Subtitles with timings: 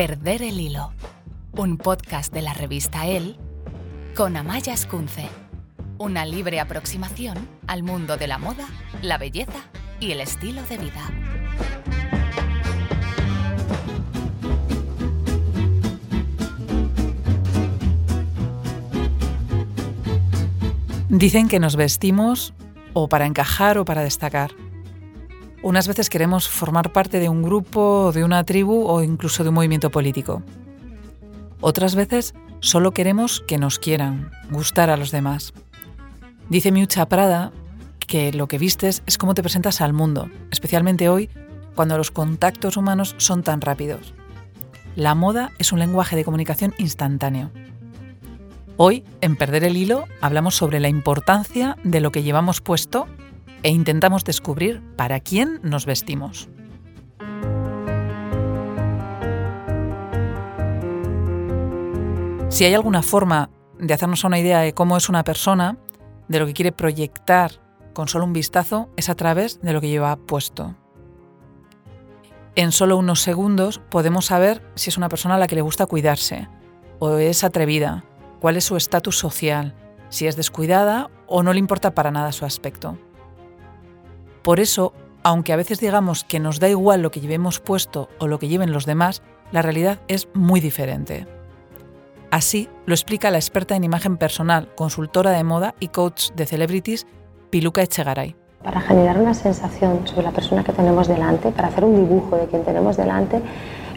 [0.00, 0.94] Perder el hilo,
[1.52, 3.36] un podcast de la revista El
[4.16, 5.28] con Amaya Escunce,
[5.98, 7.36] una libre aproximación
[7.66, 8.66] al mundo de la moda,
[9.02, 9.58] la belleza
[10.00, 11.10] y el estilo de vida.
[21.10, 22.54] Dicen que nos vestimos
[22.94, 24.52] o para encajar o para destacar.
[25.62, 29.56] Unas veces queremos formar parte de un grupo, de una tribu o incluso de un
[29.56, 30.42] movimiento político.
[31.60, 35.52] Otras veces solo queremos que nos quieran, gustar a los demás.
[36.48, 37.52] Dice Miucha Prada
[38.06, 41.28] que lo que vistes es cómo te presentas al mundo, especialmente hoy
[41.74, 44.14] cuando los contactos humanos son tan rápidos.
[44.96, 47.50] La moda es un lenguaje de comunicación instantáneo.
[48.78, 53.06] Hoy, en Perder el Hilo, hablamos sobre la importancia de lo que llevamos puesto
[53.62, 56.48] e intentamos descubrir para quién nos vestimos.
[62.48, 65.78] Si hay alguna forma de hacernos una idea de cómo es una persona,
[66.28, 67.52] de lo que quiere proyectar
[67.94, 70.76] con solo un vistazo, es a través de lo que lleva puesto.
[72.56, 75.86] En solo unos segundos podemos saber si es una persona a la que le gusta
[75.86, 76.48] cuidarse,
[76.98, 78.04] o es atrevida,
[78.40, 79.74] cuál es su estatus social,
[80.08, 82.98] si es descuidada o no le importa para nada su aspecto.
[84.42, 88.26] Por eso, aunque a veces digamos que nos da igual lo que llevemos puesto o
[88.26, 91.26] lo que lleven los demás, la realidad es muy diferente.
[92.30, 97.06] Así lo explica la experta en imagen personal, consultora de moda y coach de celebrities,
[97.50, 98.36] Piluca Echegaray.
[98.62, 102.46] Para generar una sensación sobre la persona que tenemos delante, para hacer un dibujo de
[102.46, 103.42] quien tenemos delante,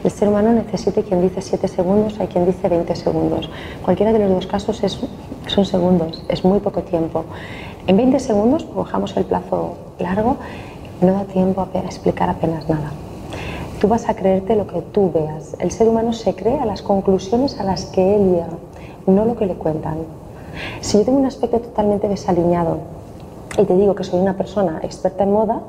[0.04, 3.50] el ser humano necesita quien dice 7 segundos, hay quien dice 20 segundos.
[3.84, 5.00] Cualquiera de los dos casos es,
[5.48, 7.26] son segundos, es muy poco tiempo.
[7.88, 10.38] En 20 segundos, cojamos el plazo largo,
[11.02, 12.92] no da tiempo a explicar apenas nada.
[13.80, 15.56] Tú vas a creerte lo que tú veas.
[15.60, 18.48] El ser humano se cree a las conclusiones a las que él llega,
[19.08, 19.98] no lo que le cuentan.
[20.82, 22.78] Si yo tengo un aspecto totalmente desaliñado
[23.58, 25.62] y te digo que soy una persona experta en moda,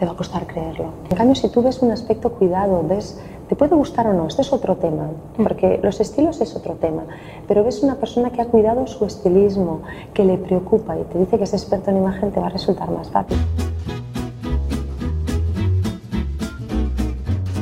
[0.00, 0.94] te va a costar creerlo.
[1.10, 4.42] En cambio, si tú ves un aspecto cuidado, ves te puede gustar o no, este
[4.42, 7.02] es otro tema, porque los estilos es otro tema,
[7.48, 9.82] pero ves una persona que ha cuidado su estilismo,
[10.14, 12.88] que le preocupa y te dice que es experto en imagen, te va a resultar
[12.90, 13.36] más fácil.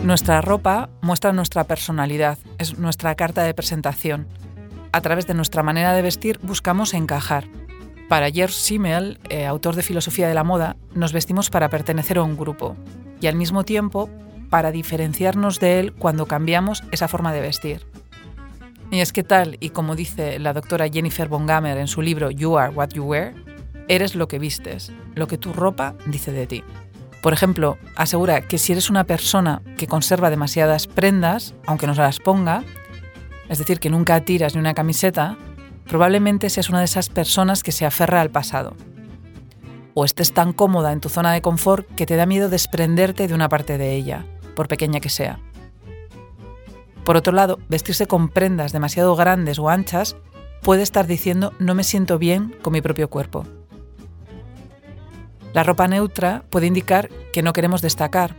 [0.04, 4.26] Nuestra ropa muestra nuestra personalidad, es nuestra carta de presentación.
[4.92, 7.44] A través de nuestra manera de vestir buscamos encajar.
[8.08, 12.22] Para Gerd Simmel, eh, autor de Filosofía de la Moda, nos vestimos para pertenecer a
[12.22, 12.74] un grupo
[13.20, 14.08] y al mismo tiempo
[14.48, 17.86] para diferenciarnos de él cuando cambiamos esa forma de vestir.
[18.90, 22.56] Y es que tal, y como dice la doctora Jennifer Bongamer en su libro You
[22.56, 23.34] Are What You Wear,
[23.88, 26.64] eres lo que vistes, lo que tu ropa dice de ti.
[27.22, 32.00] Por ejemplo, asegura que si eres una persona que conserva demasiadas prendas, aunque no se
[32.00, 32.64] las ponga,
[33.50, 35.36] es decir, que nunca tiras ni una camiseta,
[35.88, 38.76] probablemente seas una de esas personas que se aferra al pasado,
[39.94, 43.34] o estés tan cómoda en tu zona de confort que te da miedo desprenderte de
[43.34, 45.40] una parte de ella, por pequeña que sea.
[47.04, 50.16] Por otro lado, vestirse con prendas demasiado grandes o anchas
[50.62, 53.46] puede estar diciendo no me siento bien con mi propio cuerpo.
[55.54, 58.36] La ropa neutra puede indicar que no queremos destacar,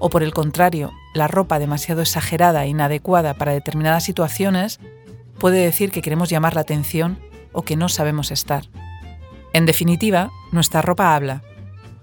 [0.00, 4.80] o por el contrario, la ropa demasiado exagerada e inadecuada para determinadas situaciones
[5.42, 7.18] puede decir que queremos llamar la atención
[7.50, 8.62] o que no sabemos estar.
[9.52, 11.42] En definitiva, nuestra ropa habla,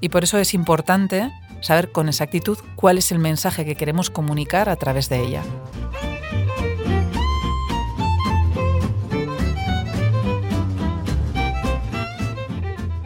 [0.02, 4.68] y por eso es importante saber con exactitud cuál es el mensaje que queremos comunicar
[4.68, 5.42] a través de ella.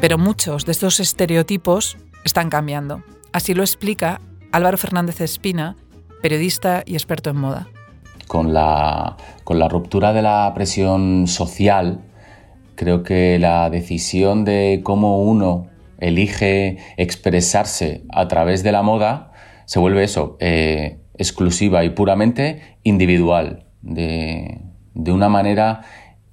[0.02, 3.04] Pero muchos de estos estereotipos están cambiando.
[3.34, 4.20] Así lo explica
[4.52, 5.76] Álvaro Fernández Espina,
[6.24, 7.68] periodista y experto en moda.
[8.34, 12.00] Con la, con la ruptura de la presión social,
[12.76, 15.68] Creo que la decisión de cómo uno
[16.00, 19.32] elige expresarse a través de la moda
[19.66, 24.60] se vuelve eso, eh, exclusiva y puramente individual, de,
[24.96, 25.82] de una manera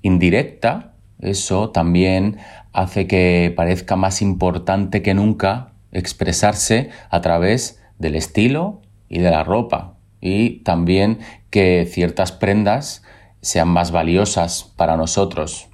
[0.03, 0.95] indirecta.
[1.21, 2.39] Eso también
[2.73, 8.81] hace que parezca más importante que nunca expresarse a través del estilo
[9.11, 10.00] y de la ropa.
[10.21, 11.21] Y también
[11.51, 13.03] que ciertas prendas
[13.41, 15.71] sean más valiosas para nosotros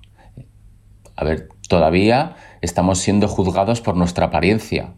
[1.17, 4.93] a ver, todavía estamos siendo juzgados por nuestra apariencia,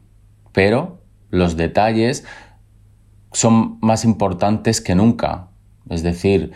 [0.53, 1.01] pero
[1.31, 2.25] los detalles
[3.33, 5.49] son más importantes que nunca.
[5.89, 6.53] Es decir,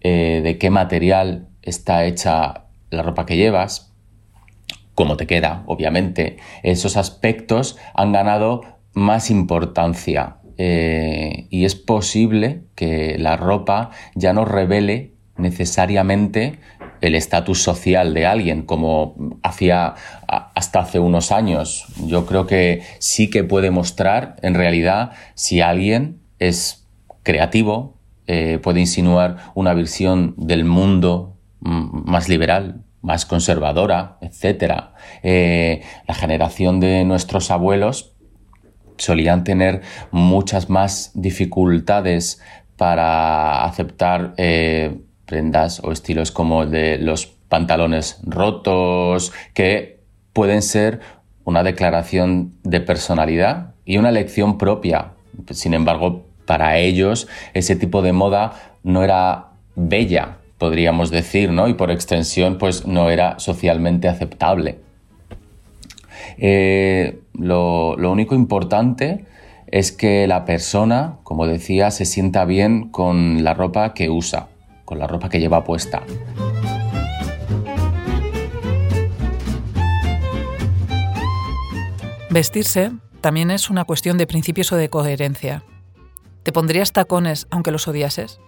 [0.00, 3.92] eh, de qué material está hecha la ropa que llevas,
[4.94, 6.38] cómo te queda, obviamente.
[6.62, 14.44] Esos aspectos han ganado más importancia eh, y es posible que la ropa ya no
[14.44, 16.58] revele necesariamente
[17.00, 19.94] el estatus social de alguien, como hacía
[20.26, 21.86] hasta hace unos años.
[22.04, 26.86] Yo creo que sí que puede mostrar, en realidad, si alguien es
[27.22, 27.96] creativo,
[28.26, 34.90] eh, puede insinuar una visión del mundo más liberal, más conservadora, etc.
[35.22, 38.12] Eh, la generación de nuestros abuelos
[39.00, 42.40] solían tener muchas más dificultades
[42.76, 50.00] para aceptar eh, prendas o estilos como de los pantalones rotos, que
[50.32, 51.00] pueden ser
[51.44, 55.12] una declaración de personalidad y una elección propia.
[55.50, 61.68] Sin embargo, para ellos ese tipo de moda no era bella, podríamos decir, ¿no?
[61.68, 64.78] Y por extensión, pues no era socialmente aceptable.
[66.38, 69.24] Eh, lo, lo único importante
[69.66, 74.48] es que la persona, como decía, se sienta bien con la ropa que usa
[74.90, 76.02] con la ropa que lleva puesta.
[82.28, 82.90] Vestirse
[83.20, 85.62] también es una cuestión de principios o de coherencia.
[86.42, 88.40] ¿Te pondrías tacones aunque los odiases?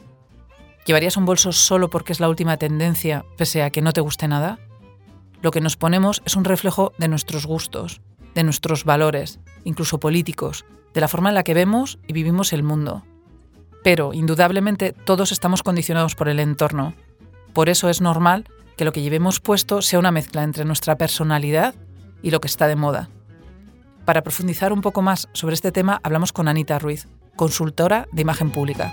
[0.85, 4.27] ¿Llevarías un bolso solo porque es la última tendencia, pese a que no te guste
[4.27, 4.59] nada?
[5.43, 8.01] Lo que nos ponemos es un reflejo de nuestros gustos,
[8.35, 12.63] de nuestros valores, incluso políticos, de la forma en la que vemos y vivimos el
[12.63, 13.05] mundo.
[13.83, 16.95] Pero, indudablemente, todos estamos condicionados por el entorno.
[17.53, 21.75] Por eso es normal que lo que llevemos puesto sea una mezcla entre nuestra personalidad
[22.23, 23.11] y lo que está de moda.
[24.05, 28.51] Para profundizar un poco más sobre este tema, hablamos con Anita Ruiz, consultora de imagen
[28.51, 28.93] pública.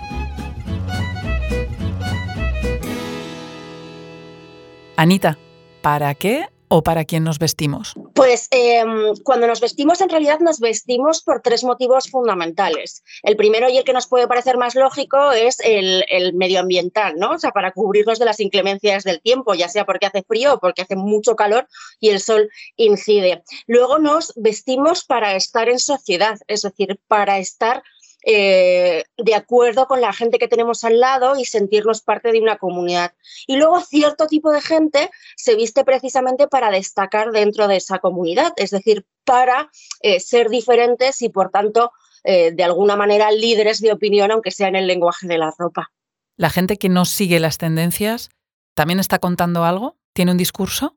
[4.96, 5.38] Anita,
[5.82, 7.94] ¿para qué o para quién nos vestimos?
[8.14, 13.02] Pues em, cuando nos vestimos, en realidad nos vestimos por tres motivos fundamentales.
[13.24, 17.32] El primero y el que nos puede parecer más lógico es el, el, medioambiental, ¿no?
[17.32, 20.60] O sea, para cubrirnos de las inclemencias del tiempo, ya sea porque hace frío o
[20.60, 21.66] porque hace mucho calor
[21.98, 23.42] y el sol incide.
[23.66, 27.82] Luego nos vestimos para estar en sociedad, es decir, para estar
[28.24, 32.56] eh, de acuerdo con la gente que tenemos al lado y sentirnos parte de una
[32.56, 33.12] comunidad.
[33.46, 38.52] Y luego cierto tipo de gente se viste precisamente para destacar dentro de esa comunidad,
[38.56, 39.70] es decir, para
[40.02, 41.92] eh, ser diferentes y por tanto,
[42.24, 45.90] eh, de alguna manera, líderes de opinión, aunque sea en el lenguaje de la ropa.
[46.36, 48.30] ¿La gente que no sigue las tendencias
[48.74, 49.96] también está contando algo?
[50.12, 50.96] ¿Tiene un discurso?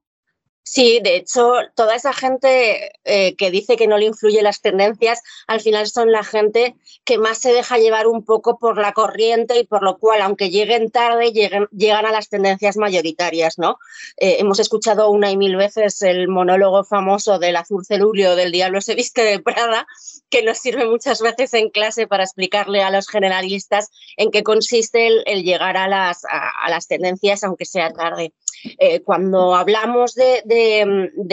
[0.65, 5.21] Sí, de hecho, toda esa gente eh, que dice que no le influyen las tendencias,
[5.45, 9.60] al final son la gente que más se deja llevar un poco por la corriente
[9.60, 13.77] y por lo cual, aunque lleguen tarde, llegan a las tendencias mayoritarias, ¿no?
[14.15, 18.80] Eh, hemos escuchado una y mil veces el monólogo famoso del azul celulio del diablo
[18.80, 19.86] se viste de Prada,
[20.30, 25.07] que nos sirve muchas veces en clase para explicarle a los generalistas en qué consiste
[25.07, 28.33] el, llegar a las, a las tendencias, aunque sea tarde.
[28.80, 30.42] Eh, cuando hablamos de,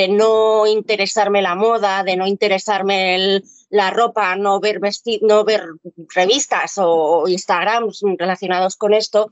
[0.08, 4.80] no interesarme la moda, de no interesarme la ropa, no ver,
[5.22, 5.64] no ver
[6.14, 9.30] revistas o Instagrams relacionados con esto,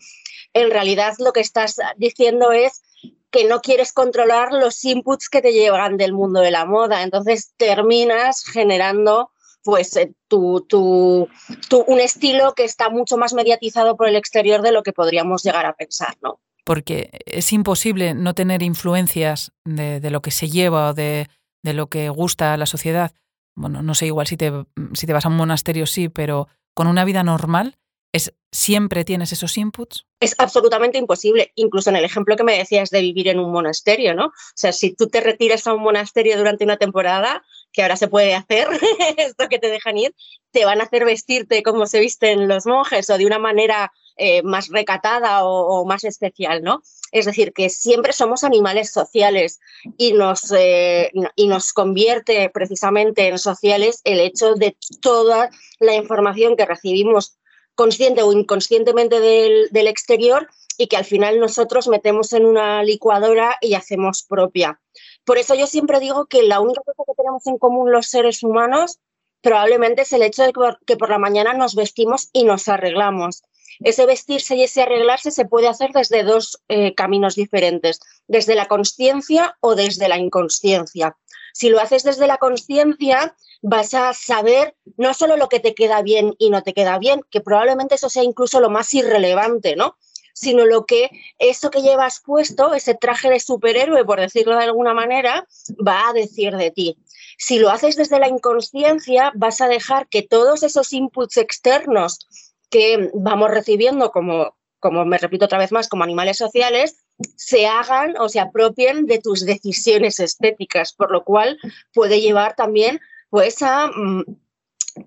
[0.52, 2.82] en realidad lo que estás diciendo es
[3.30, 7.02] que no quieres controlar los inputs que te llevan del mundo de la moda.
[7.02, 9.30] Entonces terminas generando
[9.62, 14.92] pues eh, un estilo que está mucho más mediatizado por el exterior de lo que
[14.92, 16.40] podríamos llegar a pensar, ¿no?
[16.68, 21.26] Porque es imposible no tener influencias de, lo que se lleva o de,
[21.62, 23.12] lo que gusta a la sociedad.
[23.56, 24.52] Bueno, no sé, igual si te,
[24.92, 27.78] si te vas a un monasterio sí, pero con una vida normal,
[28.12, 30.04] es, ¿siempre tienes esos inputs?
[30.20, 34.14] Es absolutamente imposible, incluso en el ejemplo que me decías de vivir en un monasterio,
[34.14, 34.26] ¿no?
[34.26, 38.08] O sea, si tú te retiras a un monasterio durante una temporada, que ahora se
[38.08, 38.68] puede hacer,
[39.16, 40.14] esto que te dejan ir,
[40.50, 44.42] te van a hacer vestirte como se visten los monjes o de una manera eh,
[44.42, 46.82] más recatada o, más especial, ¿no?
[47.12, 49.60] Es decir, que siempre somos animales sociales
[49.96, 56.56] y nos, eh, y nos convierte precisamente en sociales el hecho de toda la información
[56.56, 57.38] que recibimos
[57.74, 63.56] consciente o inconscientemente del, del exterior y que al final nosotros metemos en una licuadora
[63.60, 64.80] y hacemos propia.
[65.24, 68.42] Por eso yo siempre digo que la única cosa que tenemos en común los seres
[68.42, 68.98] humanos
[69.42, 70.52] probablemente es el hecho de
[70.86, 73.42] que por la mañana nos vestimos y nos arreglamos.
[73.80, 78.66] Ese vestirse y ese arreglarse se puede hacer desde dos eh, caminos diferentes, desde la
[78.66, 81.16] consciencia o desde la inconsciencia.
[81.52, 86.02] Si lo haces desde la consciencia, vas a saber no solo lo que te queda
[86.02, 89.96] bien y no te queda bien, que probablemente eso sea incluso lo más irrelevante, ¿no?
[90.38, 94.94] sino lo que eso que llevas puesto, ese traje de superhéroe, por decirlo de alguna
[94.94, 95.46] manera,
[95.84, 96.96] va a decir de ti.
[97.38, 102.28] Si lo haces desde la inconsciencia, vas a dejar que todos esos inputs externos
[102.70, 107.04] que vamos recibiendo como, como me repito otra vez más, como animales sociales,
[107.36, 111.58] se hagan o se apropien de tus decisiones estéticas, por lo cual
[111.92, 114.24] puede llevar también pues a mm,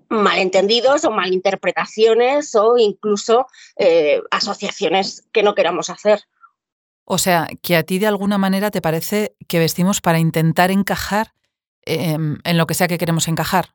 [0.08, 6.22] malentendidos o malinterpretaciones o incluso eh, asociaciones que no queramos hacer.
[7.04, 11.34] O sea, que a ti de alguna manera te parece que vestimos para intentar encajar
[11.84, 13.74] em, en lo que sea que queremos encajar.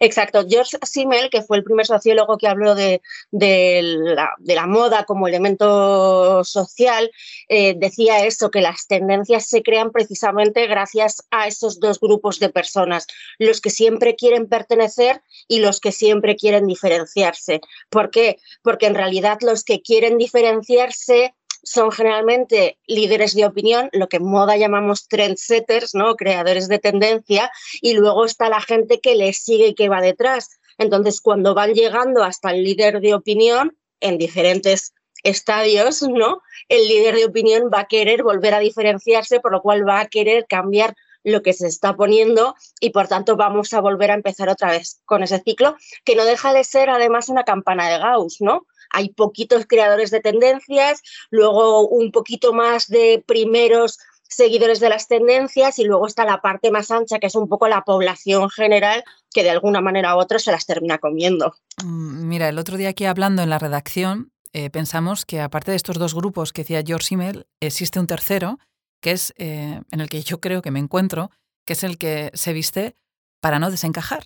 [0.00, 0.44] Exacto.
[0.48, 7.10] George Simmel, que fue el primer sociólogo que habló de, la, moda como elemento social,
[7.48, 12.50] eh, decía eso, que las tendencias se crean precisamente gracias a esos dos grupos de
[12.50, 13.06] personas,
[13.38, 17.60] los que siempre quieren pertenecer y los que siempre quieren diferenciarse.
[17.88, 18.38] ¿Por qué?
[18.62, 24.26] Porque en realidad los que quieren diferenciarse son generalmente líderes de opinión, lo que en
[24.26, 26.16] moda llamamos trendsetters, ¿no?
[26.16, 27.50] creadores de tendencia,
[27.80, 30.58] y luego está la gente que les sigue y que va detrás.
[30.78, 36.42] Entonces, cuando van llegando hasta el líder de opinión, en diferentes estadios, ¿no?
[36.68, 40.06] El líder de opinión va a querer volver a diferenciarse, por lo cual va a
[40.06, 44.48] querer cambiar lo que se está poniendo y por tanto vamos a volver a empezar
[44.48, 48.40] otra vez con ese ciclo, que no deja de ser además una campana de Gauss,
[48.40, 48.66] ¿no?
[48.90, 55.78] Hay poquitos creadores de tendencias, luego un poquito más de primeros seguidores de las tendencias
[55.78, 59.02] y luego está la parte más ancha, que es un poco la población general
[59.32, 61.54] que de alguna manera u otra se las termina comiendo.
[61.82, 65.76] Mm, mira, el otro día aquí hablando en la redacción, eh, pensamos que aparte de
[65.76, 68.58] estos dos grupos que decía George Simmel, existe un tercero,
[69.00, 71.30] que es eh, en el que yo creo que me encuentro,
[71.64, 72.96] que es el que se viste
[73.40, 74.24] para no desencajar.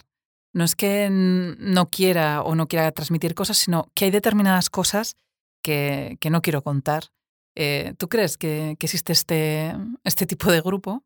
[0.53, 5.17] No es que no quiera o no quiera transmitir cosas, sino que hay determinadas cosas
[5.63, 7.05] que, no quiero contar.
[7.55, 11.05] Eh, ¿Tú crees que, que existe este, este tipo de grupo?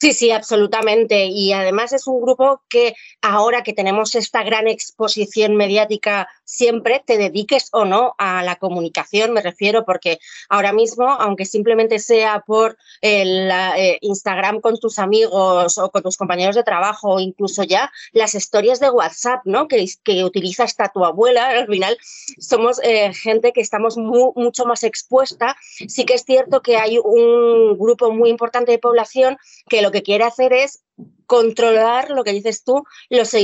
[0.00, 1.26] Sí, sí, absolutamente.
[1.26, 7.18] Y además es un grupo que ahora que tenemos esta gran exposición mediática siempre, te
[7.18, 12.78] dediques o no a la comunicación, me refiero, porque ahora mismo, aunque simplemente sea por
[13.00, 17.90] el eh, Instagram con tus amigos o con tus compañeros de trabajo, o incluso ya
[18.12, 19.66] las historias de WhatsApp, ¿no?
[19.66, 21.98] Que, que utiliza hasta tu abuela, al final
[22.38, 25.56] somos eh, gente que estamos mucho más expuesta.
[25.88, 29.36] Sí que es cierto que hay un grupo muy importante de población
[29.68, 30.82] que lo que quiere hacer es
[31.26, 33.34] controlar lo que dices tú, los,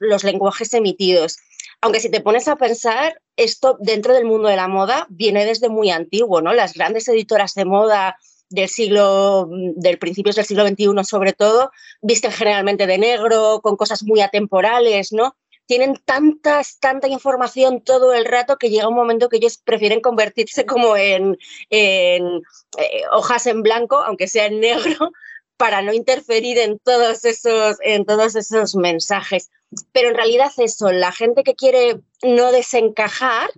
[0.00, 1.36] los, lenguajes emitidos.
[1.80, 5.68] Aunque si te pones a pensar, esto dentro del mundo de la moda viene desde
[5.68, 6.52] muy antiguo, ¿no?
[6.52, 8.16] Las grandes editoras de moda
[8.48, 11.70] del siglo, del principios del siglo XXI sobre todo,
[12.02, 15.36] visten generalmente de negro, con cosas muy atemporales, ¿no?
[15.66, 20.66] Tienen tantas, tanta información todo el rato que llega un momento que ellos prefieren convertirse
[20.66, 21.38] como en,
[21.70, 22.42] en
[22.78, 25.12] eh, hojas en blanco, aunque sea en negro,
[25.56, 29.50] para no interferir en todos esos, en todos esos mensajes.
[29.92, 33.50] Pero en realidad eso, la gente que quiere no desencajar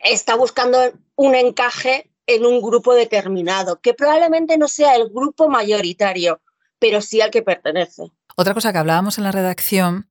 [0.00, 0.78] está buscando
[1.14, 6.40] un encaje en un grupo determinado, que probablemente no sea el grupo mayoritario,
[6.78, 8.10] pero sí al que pertenece.
[8.36, 10.10] Otra cosa que hablábamos en la redacción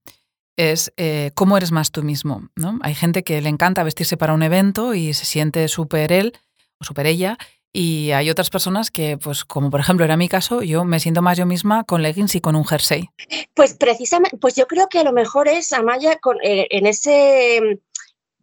[0.56, 2.50] es eh, cómo eres más tú mismo.
[2.56, 2.80] ¿no?
[2.82, 6.38] Hay gente que le encanta vestirse para un evento y se siente súper él
[6.80, 7.38] o súper ella
[7.76, 11.22] y hay otras personas que, pues como por ejemplo era mi caso, yo me siento
[11.22, 13.10] más yo misma con leggings y con un jersey.
[13.54, 17.82] Pues precisamente, pues yo creo que a lo mejor es, Amaya, con, eh, en ese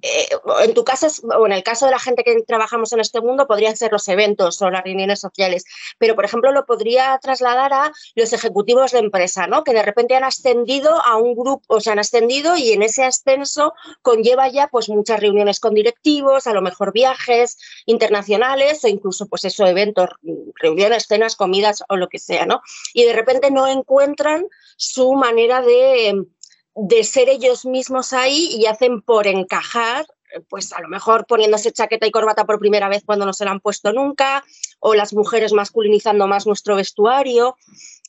[0.02, 0.28] eh,
[0.64, 1.06] en tu caso
[1.38, 4.08] o en el caso de la gente que trabajamos en este mundo podrían ser los
[4.08, 5.64] eventos o las reuniones sociales,
[5.98, 9.64] pero por ejemplo lo podría trasladar a los ejecutivos de empresa, ¿no?
[9.64, 13.04] Que de repente han ascendido a un grupo, o se han ascendido y en ese
[13.04, 19.26] ascenso conlleva ya pues muchas reuniones con directivos, a lo mejor viajes internacionales o incluso
[19.26, 20.08] pues eventos,
[20.56, 22.62] reuniones, cenas, comidas o lo que sea, ¿no?
[22.92, 26.26] Y de repente no encuentran su manera de
[26.74, 30.06] de ser ellos mismos ahí y hacen por encajar,
[30.48, 33.50] pues a lo mejor poniéndose chaqueta y corbata por primera vez cuando no se la
[33.50, 34.44] han puesto nunca,
[34.80, 37.56] o las mujeres masculinizando más nuestro vestuario.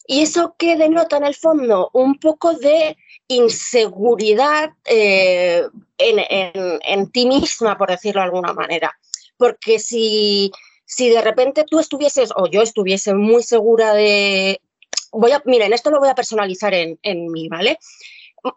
[0.06, 1.90] ¿Y eso qué denota en el fondo?
[1.94, 5.64] Un poco de inseguridad eh,
[5.98, 8.98] en, ti misma, por decirlo de alguna manera.
[9.38, 10.52] Porque si,
[10.86, 14.60] si de repente tú estuvieses, o yo estuviese muy segura de...
[15.12, 17.78] Voy a, miren, esto lo voy a personalizar en, en mí, ¿vale?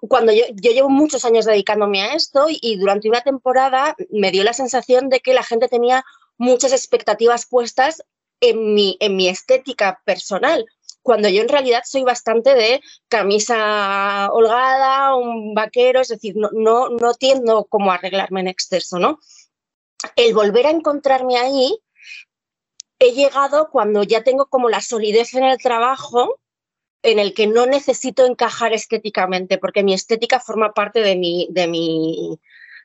[0.09, 4.53] Cuando yo, llevo muchos años dedicándome a esto y durante una temporada me dio la
[4.53, 6.05] sensación de que la gente tenía
[6.39, 8.03] muchas expectativas puestas
[8.41, 10.67] en mi, en mi estética personal,
[11.03, 16.89] cuando yo en realidad soy bastante de camisa holgada, un vaquero, es decir, no, no,
[16.91, 19.21] no tiendo como a arreglarme en exceso, ¿no?
[20.17, 21.79] El volver a encontrarme ahí,
[22.99, 26.41] he llegado cuando ya tengo como la solidez en el trabajo
[27.03, 31.69] en el que no necesito encajar estéticamente, porque mi estética forma parte de mi, de
[31.69, 32.39] mi,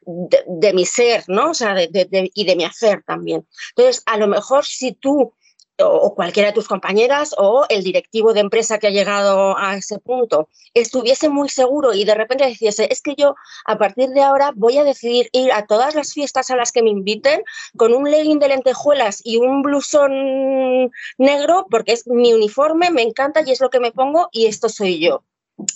[0.06, 1.52] de, mi ser, ¿no?
[1.52, 3.48] O sea, y de mi hacer también.
[3.76, 5.34] Entonces, a lo mejor si tú
[5.82, 10.00] o cualquiera de tus compañeras o el directivo de empresa que ha llegado a ese
[10.00, 13.36] punto estuviese muy seguro y de repente deciese, es que yo
[13.66, 16.84] a partir de ahora voy a decidir ir a todas las fiestas a las que
[16.84, 17.44] me inviten
[17.78, 23.42] con un legging de lentejuelas y un blusón negro porque es mi uniforme, me encanta
[23.46, 25.24] y es lo que me pongo y esto soy yo.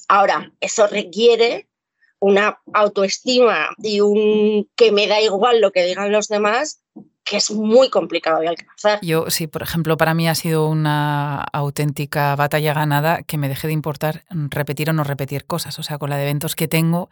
[0.07, 1.67] Ahora, eso requiere
[2.19, 6.81] una autoestima y un que me da igual lo que digan los demás,
[7.25, 8.99] que es muy complicado de alcanzar.
[9.01, 13.67] Yo, sí, por ejemplo, para mí ha sido una auténtica batalla ganada que me dejé
[13.67, 15.77] de importar repetir o no repetir cosas.
[15.79, 17.09] O sea, con la de eventos que tengo,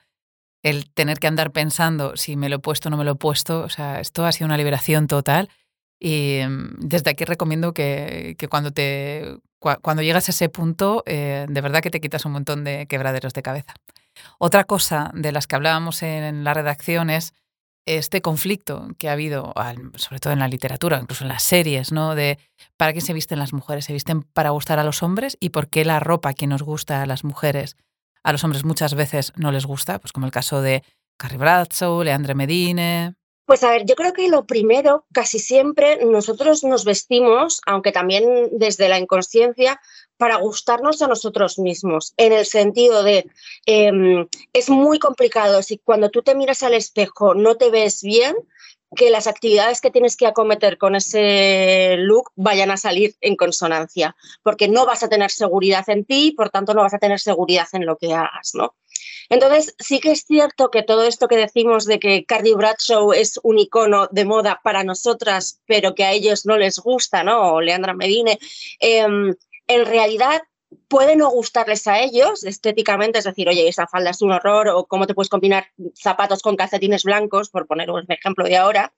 [0.61, 3.15] el tener que andar pensando si me lo he puesto o no me lo he
[3.15, 5.49] puesto, o sea, esto ha sido una liberación total.
[5.99, 11.61] Y mm, desde aquí recomiendo que, cuando, te, cuando llegas a ese punto, eh, de
[11.61, 13.73] verdad que te quitas un montón de quebraderos de cabeza.
[14.37, 17.33] Otra cosa de las que hablábamos en la redacción es
[17.85, 19.53] este conflicto que ha habido,
[19.95, 22.15] sobre todo en la literatura, incluso en las series, ¿no?
[22.15, 22.39] De
[22.77, 25.69] para qué se visten las mujeres, se visten para gustar a los hombres y por
[25.69, 27.75] qué la ropa que nos gusta a las mujeres,
[28.23, 30.83] a los hombres muchas veces no les gusta, pues como el caso de
[31.17, 33.15] Carrie Bradshaw, Leandre Medine.
[33.45, 38.23] Pues a ver, yo creo que lo primero, casi siempre nosotros nos vestimos, aunque también
[38.53, 39.81] desde la inconsciencia,
[40.15, 43.25] para gustarnos a nosotros mismos, en el sentido de,
[43.65, 48.33] em, es muy complicado si cuando tú te miras al espejo no te ves bien,
[48.95, 54.15] que las actividades que tienes que acometer con ese look vayan a salir en consonancia,
[54.43, 57.67] porque no vas a tener seguridad en ti, por tanto no vas a tener seguridad
[57.73, 58.75] en lo que hagas, ¿no?
[59.29, 63.39] Entonces, sí que es cierto que todo esto que decimos de que Cardi Bradshaw es
[63.43, 67.53] un icono de moda para nosotras, pero que a ellos no les gusta, ¿no?
[67.53, 68.39] O Leandra Medine,
[68.79, 69.35] em,
[69.67, 70.41] en realidad
[70.87, 74.85] puede no gustarles a ellos estéticamente, es decir, oye, esa falda es un horror o
[74.85, 78.93] cómo te puedes combinar zapatos con calcetines blancos, por poner un ejemplo de ahora,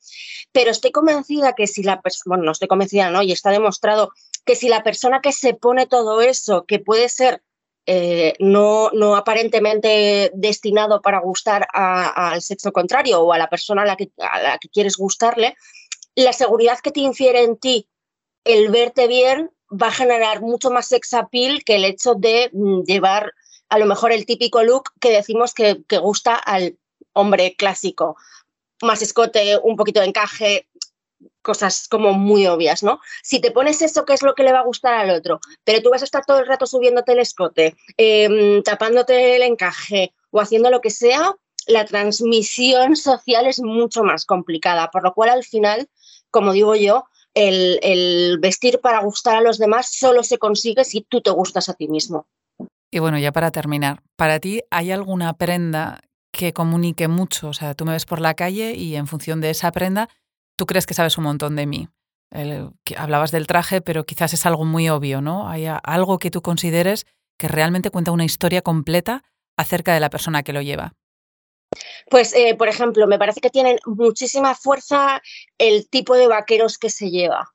[0.51, 3.21] pero estoy convencida que si la persona, bueno, no estoy convencida, ¿no?
[3.21, 4.12] Y está demostrado
[4.45, 7.41] que si la persona que se pone todo eso, que puede ser
[7.86, 13.86] eh, no, no, aparentemente destinado para gustar al sexo contrario o a la persona a
[13.86, 15.56] la, que, que quieres gustarle,
[16.15, 17.88] la seguridad que te infiere en ti
[18.45, 22.84] el verte bien va a generar mucho más sex appeal que el hecho de mm,
[22.84, 23.34] llevar
[23.67, 26.78] a lo mejor el típico look que decimos que, gusta al
[27.13, 28.15] hombre clásico.
[28.82, 30.67] Más escote, un poquito de encaje,
[31.45, 32.99] cosas como muy obvias, ¿no?
[33.23, 35.39] Si te pones eso, ¿qué es lo que le va a gustar al otro?
[35.63, 40.13] Pero tú vas a estar todo el rato subiéndote el escote, em, tapándote el encaje
[40.31, 41.36] o haciendo lo que sea,
[41.67, 45.88] la transmisión social es mucho más complicada, por lo cual al final,
[46.31, 47.05] como digo yo,
[47.36, 51.73] el, vestir para gustar a los demás solo se consigue si tú te gustas a
[51.73, 52.27] ti mismo.
[52.91, 57.49] Y bueno, ya para terminar, ¿para ti hay alguna prenda que comunique mucho?
[57.49, 60.10] O sea, tú me ves por la calle y en función de esa prenda,
[60.56, 61.89] tú crees que sabes un montón de mí.
[62.98, 65.50] hablabas del traje, pero quizás es algo muy obvio, ¿no?
[65.50, 67.06] Hay algo que tú consideres
[67.38, 69.24] que realmente cuenta una historia completa
[69.58, 70.94] acerca de la persona que lo lleva.
[72.10, 75.22] Pues, eh, por ejemplo, me parece que tienen muchísima fuerza
[75.58, 77.52] el tipo de vaqueros que se lleva.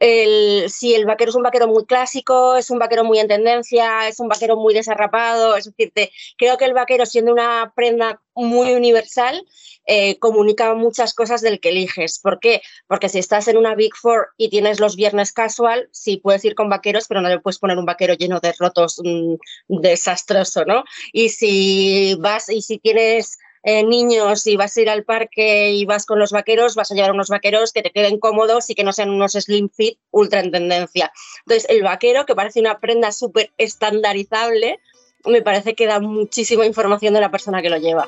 [0.00, 4.08] El, si el vaquero es un vaquero muy clásico, es un vaquero muy en tendencia,
[4.08, 5.92] es un vaquero muy desarrapado, es decir,
[6.38, 9.44] creo que el vaquero, siendo una prenda muy universal,
[9.86, 12.18] eh, comunica muchas cosas del que eliges.
[12.18, 12.62] ¿Por qué?
[12.86, 16.54] Porque si estás en una Big Four y tienes los viernes casual, sí puedes ir
[16.54, 19.34] con vaqueros, pero no le puedes poner un vaquero lleno de rotos mm,
[19.68, 20.84] desastroso, ¿no?
[21.12, 25.86] Y si vas y si tienes eh, niños y vas a ir al parque y
[25.86, 28.84] vas con los vaqueros, vas a llevar unos vaqueros que te queden cómodos y que
[28.84, 31.10] no sean unos slim fit ultra en tendencia.
[31.46, 34.80] Entonces, el vaquero, que parece una prenda súper estandarizable,
[35.24, 38.06] me parece que da muchísima información de la persona que lo lleva.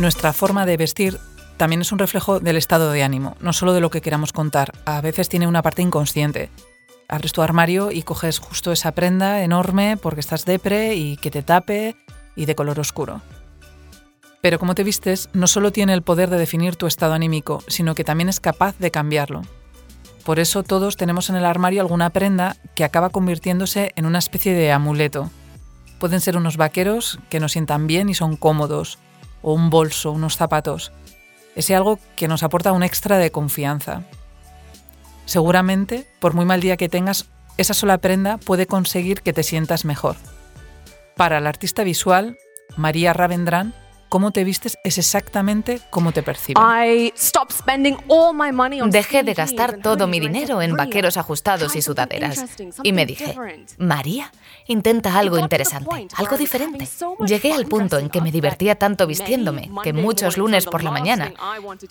[0.00, 1.18] Nuestra forma de vestir
[1.58, 4.72] también es un reflejo del estado de ánimo, no solo de lo que queramos contar.
[4.86, 6.48] A veces tiene una parte inconsciente.
[7.06, 11.42] Abres tu armario y coges justo esa prenda enorme porque estás depre y que te
[11.42, 11.96] tape
[12.34, 13.20] y de color oscuro.
[14.40, 17.94] Pero como te vistes no solo tiene el poder de definir tu estado anímico, sino
[17.94, 19.42] que también es capaz de cambiarlo.
[20.24, 24.54] Por eso todos tenemos en el armario alguna prenda que acaba convirtiéndose en una especie
[24.54, 25.30] de amuleto.
[25.98, 28.98] Pueden ser unos vaqueros que nos sientan bien y son cómodos,
[29.42, 30.92] o un bolso, unos zapatos
[31.54, 34.02] ese algo que nos aporta un extra de confianza.
[35.26, 37.26] Seguramente, por muy mal día que tengas,
[37.56, 40.16] esa sola prenda puede conseguir que te sientas mejor.
[41.16, 42.38] Para la artista visual,
[42.76, 43.74] María Ravendran,
[44.10, 46.62] cómo te vistes es exactamente cómo te perciben.
[48.90, 52.44] Dejé de gastar todo mi dinero en vaqueros ajustados y sudaderas.
[52.82, 53.36] Y me dije,
[53.78, 54.32] María,
[54.66, 56.86] intenta algo interesante, algo diferente.
[57.26, 61.32] Llegué al punto en que me divertía tanto vistiéndome que muchos lunes por la mañana,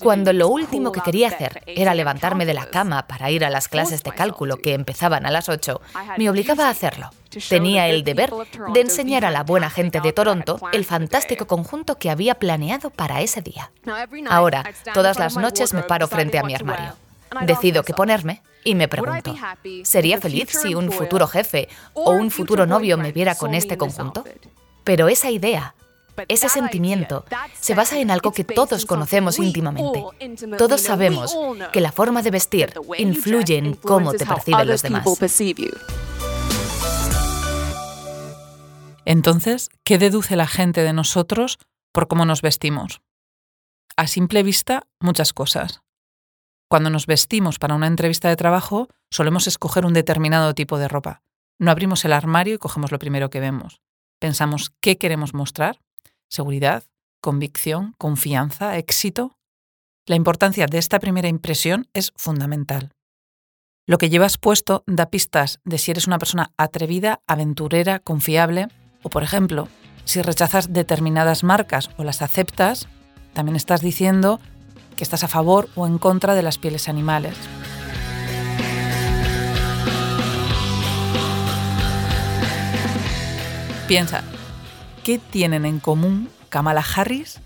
[0.04, 3.70] cuando lo último que quería hacer era levantarme de la cama para ir a las
[3.70, 5.82] clases de cálculo que empezaban a las 8,
[6.18, 7.10] me obligaba a hacerlo.
[7.48, 8.32] Tenía el deber
[8.74, 13.22] de enseñar a la buena gente de Toronto el fantástico conjunto que había planeado para
[13.22, 13.72] ese día.
[14.30, 14.64] Ahora,
[14.94, 16.94] todas las noches me paro frente a mi armario.
[17.42, 19.36] Decido qué ponerme y me pregunto,
[19.84, 24.24] ¿sería feliz si un futuro jefe o un futuro novio me viera con este conjunto?
[24.84, 25.76] Pero esa idea,
[26.28, 27.26] ese sentimiento,
[27.60, 30.04] se basa en algo que todos conocemos íntimamente.
[30.58, 31.38] Todos sabemos
[31.72, 35.06] que la forma de vestir influye en cómo te perciben los demás.
[39.10, 41.58] Entonces, ¿qué deduce la gente de nosotros
[41.92, 43.02] por cómo nos vestimos?
[43.98, 45.82] A simple vista, muchas cosas.
[46.70, 51.24] Cuando nos vestimos para una entrevista de trabajo, solemos escoger un determinado tipo de ropa.
[51.58, 53.82] No abrimos el armario y cogemos lo primero que vemos.
[54.20, 55.82] Pensamos qué queremos mostrar.
[56.30, 56.84] Seguridad,
[57.20, 59.40] convicción, confianza, éxito.
[60.06, 62.92] La importancia de esta primera impresión es fundamental.
[63.88, 68.68] Lo que llevas puesto da pistas de si eres una persona atrevida, aventurera, confiable
[69.04, 69.68] o, por ejemplo,
[70.06, 72.88] si rechazas determinadas marcas o las aceptas,
[73.34, 74.40] también estás diciendo
[74.96, 77.36] que estás a favor o en contra de las pieles animales.
[83.88, 84.24] Piensa,
[85.04, 87.40] ¿qué tienen en común Kamala Harris,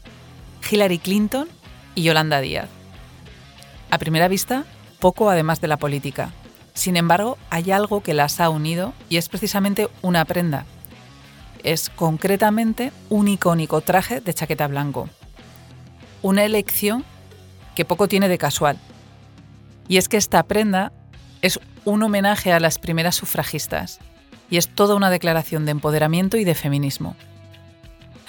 [0.70, 1.48] Hillary Clinton
[1.96, 2.70] y Yolanda Díaz?
[3.92, 4.66] A primera vista,
[5.00, 6.32] poco además de la política.
[6.74, 10.66] Sin embargo, hay algo que las ha unido y es precisamente una prenda,
[11.64, 15.10] es concretamente un icónico traje de chaqueta blanco.
[16.22, 17.04] Una elección
[17.76, 18.78] que poco tiene de casual.
[19.88, 20.92] Y es que esta prenda
[21.42, 24.00] es un homenaje a las primeras sufragistas
[24.50, 27.16] y es toda una declaración de empoderamiento y de feminismo.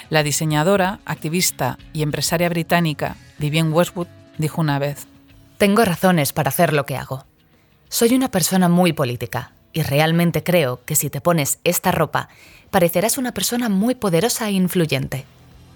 [0.09, 5.07] La diseñadora, activista y empresaria británica Vivienne Westwood dijo una vez,
[5.57, 7.25] Tengo razones para hacer lo que hago.
[7.89, 12.29] Soy una persona muy política y realmente creo que si te pones esta ropa
[12.71, 15.25] parecerás una persona muy poderosa e influyente.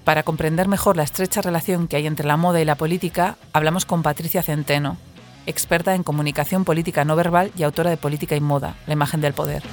[0.06, 3.86] Para comprender mejor la estrecha relación que hay entre la moda y la política, hablamos
[3.86, 4.98] con Patricia Centeno,
[5.46, 9.34] experta en comunicación política no verbal y autora de Política y Moda, la imagen del
[9.34, 9.64] poder.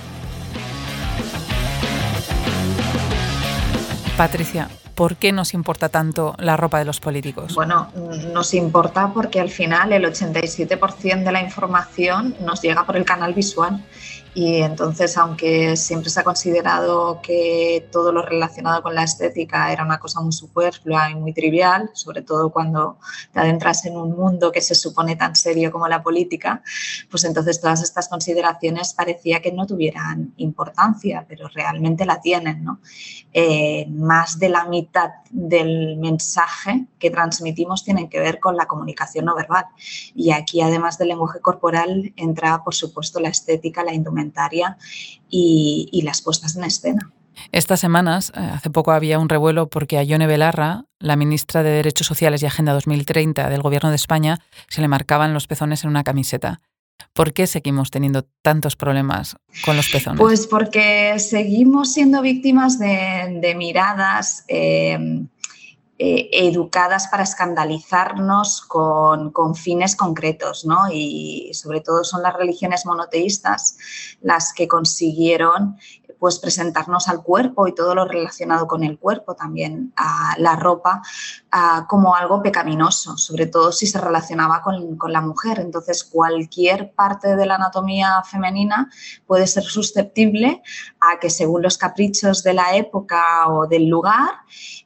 [4.17, 7.55] Patricia, ¿por qué nos importa tanto la ropa de los políticos?
[7.55, 7.93] Bueno,
[8.33, 13.35] nos importa porque al final el 87% de la información nos llega por el canal
[13.35, 13.85] visual
[14.37, 19.83] y entonces, aunque siempre se ha considerado que todo lo relacionado con la estética era
[19.83, 22.99] una cosa muy superflua y muy trivial, sobre todo cuando
[23.33, 26.63] te adentras en un mundo que se supone tan serio como la política,
[27.11, 32.63] pues entonces todas estas consideraciones parecía que no tuvieran importancia, pero realmente la tienen.
[32.63, 32.81] ¿no?
[33.33, 39.25] Eh, más de la mitad del mensaje que transmitimos tienen que ver con la comunicación
[39.25, 39.65] no verbal.
[40.15, 44.26] Y aquí, además del lenguaje corporal, entra, por supuesto, la estética, la indumentaria
[45.29, 47.13] y, las puestas en escena.
[47.53, 51.71] Estas semanas, eh, hace poco había un revuelo porque a Yone Belarra, la ministra de
[51.71, 55.91] Derechos Sociales y Agenda 2030 del Gobierno de España, se le marcaban los pezones en
[55.91, 56.61] una camiseta.
[57.13, 60.21] ¿Por qué seguimos teniendo tantos problemas con los pezones?
[60.21, 65.27] Pues porque seguimos siendo víctimas de, miradas eh,
[65.99, 70.91] eh, educadas para escandalizarnos con, fines concretos, ¿no?
[70.93, 73.79] Y sobre todo son las religiones monoteístas
[74.21, 75.79] las que consiguieron
[76.19, 81.03] pues presentarnos al cuerpo y todo lo relacionado con el cuerpo, también a la ropa,
[81.89, 85.61] como algo pecaminoso, sobre todo si se relacionaba con, con, la mujer.
[85.61, 88.91] Entonces, cualquier parte de la anatomía femenina
[89.27, 90.63] puede ser susceptible
[91.01, 94.31] a que según los caprichos de la época o del lugar,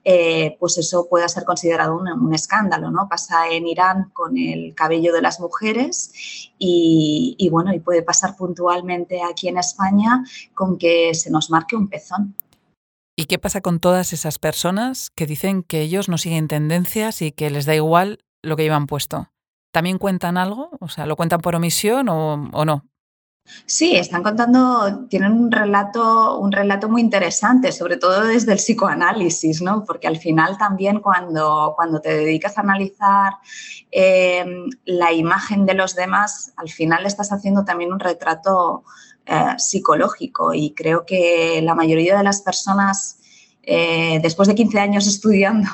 [0.03, 2.91] eh, pues eso pueda ser considerado un, escándalo.
[2.91, 3.09] ¿no?
[3.09, 6.13] Pasa en Irán con el cabello de las mujeres
[6.59, 11.89] y, bueno, y puede pasar puntualmente aquí en España con que se nos marque un
[11.89, 12.37] pezón.
[13.17, 17.33] ¿Y qué pasa con todas esas personas que dicen que ellos no siguen tendencias y
[17.33, 19.29] que les da igual lo que llevan puesto?
[19.73, 20.71] ¿También cuentan algo?
[20.81, 22.90] O sea, ¿lo cuentan por omisión o no?
[23.67, 29.63] Sí, están contando, tienen un relato, un relato muy interesante, sobre todo desde el psicoanálisis,
[29.63, 29.85] ¿no?
[29.85, 33.35] Porque al final también cuando, cuando te dedicas a analizar
[33.93, 34.45] eh,
[34.85, 38.83] la imagen de los demás, al final estás haciendo también un retrato
[39.27, 43.20] eh, psicológico y creo que la mayoría de las personas
[43.63, 45.69] eh, después de 15 años estudiando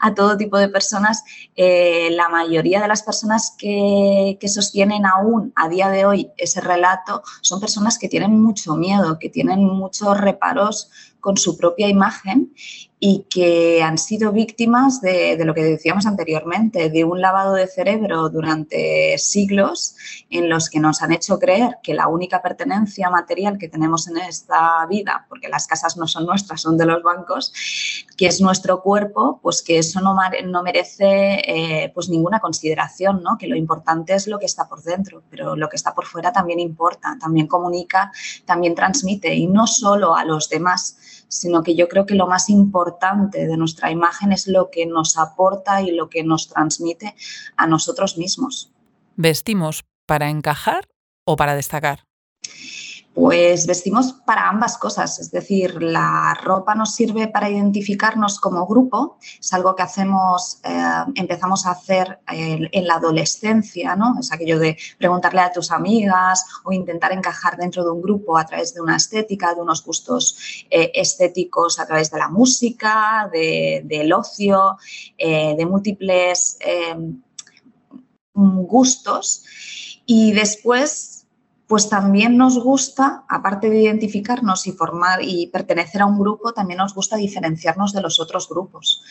[0.00, 1.24] a todo tipo de personas,
[1.56, 6.60] eh, la mayoría de las personas que, que, sostienen aún a día de hoy ese
[6.60, 10.90] relato son personas que tienen mucho miedo, que tienen muchos reparos
[11.24, 12.52] con su propia imagen
[13.06, 18.30] y que han sido víctimas de, lo que decíamos anteriormente, de un lavado de cerebro
[18.30, 19.94] durante siglos
[20.30, 24.16] en los que nos han hecho creer que la única pertenencia material que tenemos en
[24.16, 27.52] esta vida, porque las casas no son nuestras, son de los bancos,
[28.16, 33.36] que es nuestro cuerpo, pues que eso no, no merece eh, pues ninguna consideración, ¿no?
[33.38, 36.32] que lo importante es lo que está por dentro, pero lo que está por fuera
[36.32, 38.12] también importa, también comunica,
[38.46, 40.96] también transmite y no solo a los demás,
[41.28, 45.18] sino que yo creo que lo más importante de nuestra imagen es lo que nos
[45.18, 47.14] aporta y lo que nos transmite
[47.56, 48.70] a nosotros mismos.
[49.16, 50.88] ¿Vestimos para encajar
[51.24, 52.04] o para destacar?
[53.14, 59.18] Pues vestimos para ambas cosas, es decir, la ropa nos sirve para identificarnos como grupo,
[59.38, 64.16] es algo que hacemos, eh, empezamos a hacer en, la adolescencia, ¿no?
[64.18, 68.46] Es aquello de preguntarle a tus amigas o intentar encajar dentro de un grupo a
[68.46, 74.12] través de una estética, de unos gustos eh, estéticos a través de la música, del
[74.12, 74.76] ocio,
[75.16, 76.58] eh, de múltiples
[78.34, 79.44] gustos.
[80.04, 81.23] Y después
[81.66, 86.78] pues también nos gusta, aparte de identificarnos y formar y pertenecer a un grupo, también
[86.78, 89.02] nos gusta diferenciarnos de los otros grupos.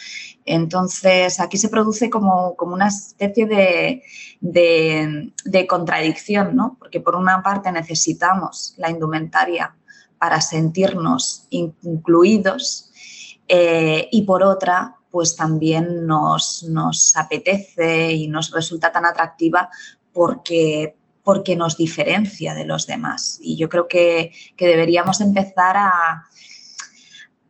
[0.46, 4.04] Entonces, aquí se produce como, una especie de,
[4.40, 6.78] de, contradicción, ¿no?
[6.78, 9.76] Porque por una parte necesitamos la indumentaria
[10.20, 12.92] para sentirnos incluidos
[13.48, 19.70] eh, y por otra, pues también nos, nos apetece y nos resulta tan atractiva
[20.14, 23.40] porque porque nos diferencia de los demás.
[23.42, 26.26] Y yo creo que, deberíamos empezar a,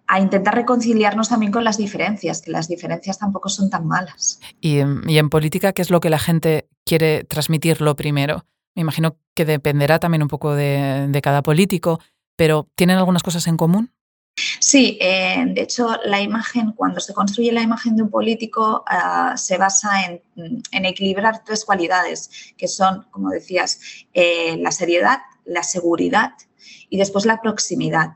[0.07, 4.39] a, intentar reconciliarnos también con las diferencias, que las diferencias tampoco son tan malas.
[4.61, 8.45] Y, en política, ¿qué es lo que la gente quiere transmitir lo primero?
[8.75, 11.99] Me imagino que dependerá también un poco de, de cada político,
[12.35, 13.91] pero ¿tienen algunas cosas en común?
[14.65, 19.35] Sí, eh, de hecho, la imagen, cuando se construye la imagen de un político, ah,
[19.35, 23.81] se basa en, equilibrar tres cualidades, que son, como decías,
[24.13, 26.31] eh, la seriedad, la seguridad
[26.89, 28.13] y después la proximidad.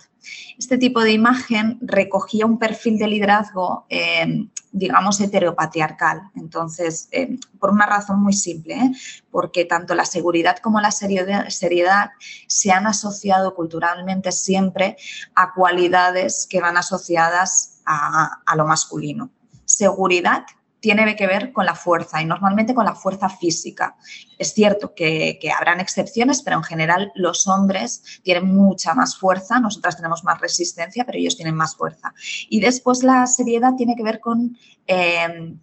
[0.57, 6.29] Este tipo de imagen recogía un perfil de liderazgo, eh, digamos, heteropatriarcal.
[6.35, 8.91] Entonces, eh, por una razón muy simple, ¿eh?
[9.31, 12.11] porque tanto la seguridad como la seriedad
[12.47, 14.97] se han asociado culturalmente siempre
[15.35, 19.29] a cualidades que van asociadas a lo masculino.
[19.63, 20.45] Seguridad
[20.79, 23.95] tiene que ver con la fuerza y normalmente con la fuerza física.
[24.37, 29.97] Es cierto que, habrán excepciones, pero en general los hombres tienen mucha más fuerza, nosotras
[29.97, 32.13] tenemos más resistencia, pero ellos tienen más fuerza.
[32.49, 35.55] Y después la seriedad tiene que ver con, eh,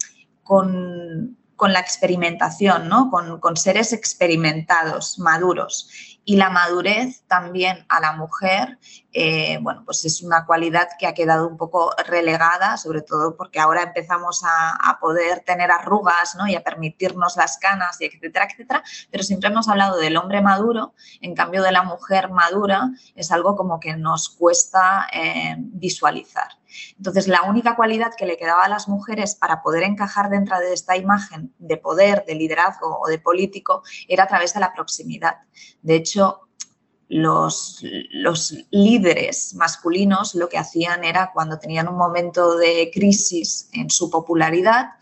[0.43, 3.11] con, la experimentación, ¿no?
[3.11, 8.79] con, con seres experimentados, maduros y la madurez también a la mujer,
[9.13, 13.61] eh, bueno, pues es una cualidad que ha quedado un poco relegada, sobre todo porque
[13.61, 16.47] ahora empezamos a, poder tener arrugas ¿no?
[16.47, 20.95] y a permitirnos las canas, y etcétera, etcétera, pero siempre hemos hablado del hombre maduro,
[21.21, 26.49] en cambio de la mujer madura es algo como que nos cuesta eh, visualizar.
[26.97, 30.73] Entonces, la única cualidad que le quedaba a las mujeres para poder encajar dentro de
[30.73, 35.37] esta imagen de poder, de liderazgo o de político era a través de la proximidad.
[35.83, 36.49] De hecho,
[37.09, 37.85] los,
[38.71, 44.93] líderes masculinos lo que hacían era cuando tenían un momento de crisis en su popularidad,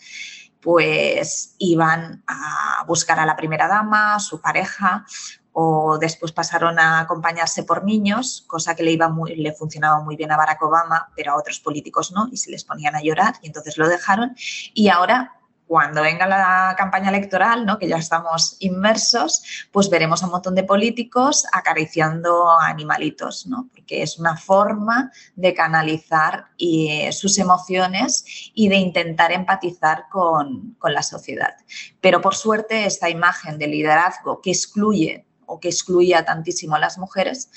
[0.61, 5.05] pues iban a buscar a la primera dama, a su pareja,
[5.53, 10.17] o después pasaron a acompañarse por niños, cosa que le, iba muy, le funcionaba muy
[10.17, 13.35] bien a Barack Obama, pero a otros políticos no, y se les ponían a llorar
[13.43, 14.35] y entonces lo dejaron.
[14.75, 15.33] Y ahora
[15.73, 17.79] cuando venga la campaña electoral, ¿no?
[17.79, 23.71] que ya estamos inmersos, pues veremos a un montón de políticos acariciando animalitos, ¿no?
[23.73, 30.93] porque es una forma de canalizar eh, sus emociones y de intentar empatizar con, con
[30.93, 31.55] la sociedad.
[32.03, 36.97] Pero por suerte esta imagen de liderazgo que excluye o que excluía tantísimo a las
[36.99, 37.51] mujeres,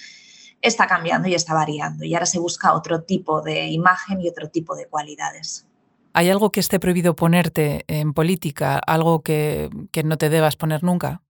[0.61, 2.03] está cambiando y está variando.
[2.03, 5.65] Y ahora se busca otro tipo de imagen y otro tipo de cualidades.
[6.13, 8.79] ¿Hay algo que esté prohibido ponerte en política?
[8.79, 9.69] ¿Algo que,
[10.03, 11.21] no te debas poner nunca?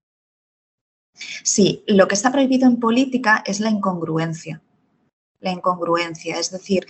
[1.42, 4.62] Sí, lo que está prohibido en política es la incongruencia.
[5.40, 6.86] La incongruencia, es decir,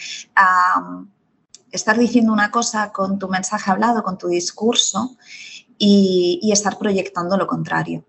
[1.73, 5.17] estar diciendo una cosa con tu mensaje hablado, con tu discurso
[5.79, 8.05] y estar proyectando lo contrario.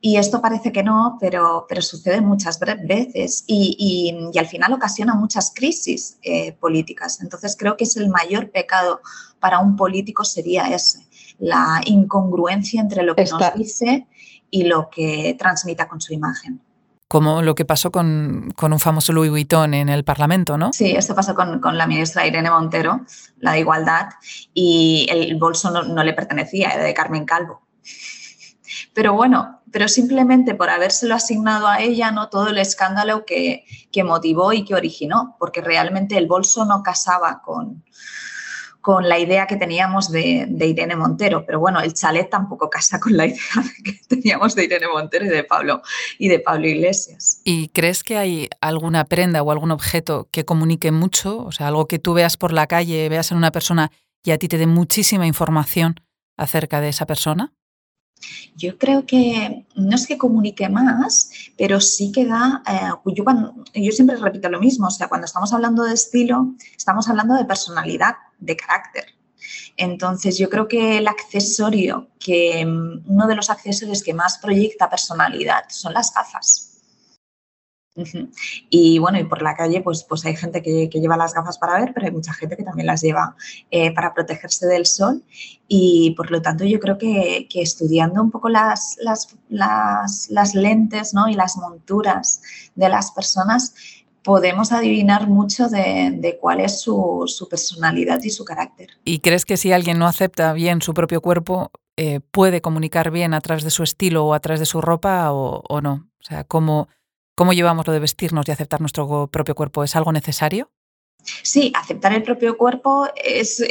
[0.00, 5.14] Y esto parece que no, pero, pero sucede muchas veces y, y, al final ocasiona
[5.14, 7.20] muchas crisis eh, políticas.
[7.20, 9.00] Entonces creo que es el mayor pecado
[9.40, 11.06] para un político sería ese,
[11.38, 14.06] la incongruencia entre lo que nos dice
[14.50, 16.60] y lo que transmita con su imagen
[17.10, 20.72] como lo que pasó con, con, un famoso Louis Vuitton en el Parlamento, ¿no?
[20.72, 23.00] Sí, esto pasó con, con la ministra Irene Montero,
[23.40, 24.10] la de Igualdad,
[24.54, 27.62] y el bolso no, no le pertenecía, era de Carmen Calvo.
[28.94, 32.28] Pero bueno, pero simplemente por habérselo asignado a ella, ¿no?
[32.28, 37.42] Todo el escándalo que, que motivó y que originó, porque realmente el bolso no casaba
[37.44, 37.84] con,
[38.80, 41.44] con la idea que teníamos de, Irene Montero.
[41.44, 43.38] Pero bueno, el chalet tampoco casa con la idea
[43.84, 45.82] que teníamos de Irene Montero y de Pablo
[46.18, 47.40] y de Pablo Iglesias.
[47.44, 51.44] ¿Y crees que hay alguna prenda o algún objeto que comunique mucho?
[51.44, 53.90] O sea, algo que tú veas por la calle, veas en una persona
[54.24, 55.96] y a ti te dé muchísima información
[56.36, 57.52] acerca de esa persona?
[58.56, 63.24] Yo creo que no es que comunique más, pero sí que da, eh, yo,
[63.74, 67.44] yo siempre repito lo mismo, o sea, cuando estamos hablando de estilo, estamos hablando de
[67.44, 69.06] personalidad, de carácter.
[69.76, 74.90] Entonces, yo creo que el accesorio, que mm, uno de los accesorios que más proyecta
[74.90, 76.69] personalidad son las gafas.
[78.70, 81.80] Y bueno, y por la calle pues, pues hay gente que, lleva las gafas para
[81.80, 83.34] ver, pero hay mucha gente que también las lleva
[83.70, 85.22] eh, para protegerse del sol
[85.66, 91.28] y por lo tanto yo creo que, estudiando un poco las, las, las, lentes ¿no?
[91.28, 92.42] y las monturas
[92.74, 93.74] de las personas
[94.22, 98.90] podemos adivinar mucho de, cuál es su, su, personalidad y su carácter.
[99.04, 103.34] ¿Y crees que si alguien no acepta bien su propio cuerpo, eh, puede comunicar bien
[103.34, 106.08] a través de su estilo o a través de su ropa o, o no?
[106.20, 106.88] O sea, ¿cómo,
[107.40, 109.82] ¿Cómo llevamos lo de vestirnos y aceptar nuestro propio cuerpo?
[109.82, 110.70] ¿Es algo necesario?
[111.42, 113.64] Sí, aceptar el propio cuerpo es,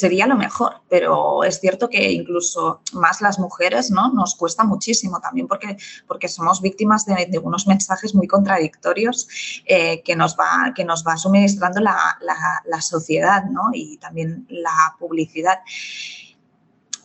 [0.00, 4.12] sería lo mejor, pero es cierto que incluso más las mujeres ¿no?
[4.12, 5.76] nos cuesta muchísimo también porque,
[6.08, 9.28] porque somos víctimas de, unos mensajes muy contradictorios
[9.64, 12.18] eh, que, nos va, que nos va suministrando la,
[12.64, 13.70] la sociedad ¿no?
[13.72, 15.60] y también la publicidad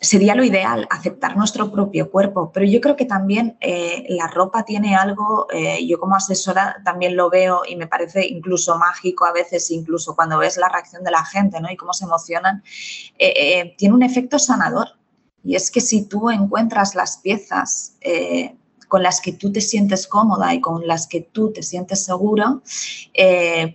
[0.03, 4.63] sería lo ideal aceptar nuestro propio cuerpo, pero yo creo que también eh, la ropa
[4.63, 9.31] tiene algo, eh, yo como asesora también lo veo y me parece incluso mágico a
[9.31, 11.71] veces, incluso cuando ves la reacción de la gente ¿no?
[11.71, 12.63] y cómo se emocionan,
[13.17, 14.87] eh, tiene un efecto sanador.
[15.41, 17.97] Y es que si tú encuentras las piezas
[18.87, 22.61] con las que tú te sientes cómoda y con las que tú te sientes seguro,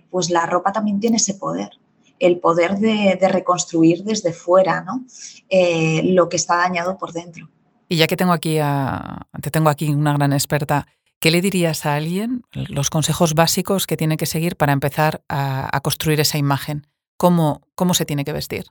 [0.09, 1.78] pues la ropa también tiene ese poder
[2.19, 5.05] el poder de, reconstruir desde fuera ¿no?
[5.49, 7.49] Eh, lo que está dañado por dentro.
[7.87, 10.87] Y ya que tengo aquí a, te tengo aquí una gran experta,
[11.19, 15.79] ¿qué le dirías a alguien los consejos básicos que tiene que seguir para empezar a,
[15.81, 16.87] construir esa imagen?
[17.17, 18.65] ¿Cómo, ¿Cómo se tiene que vestir?